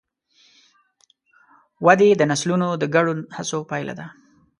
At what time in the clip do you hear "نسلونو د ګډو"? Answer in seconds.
2.31-3.11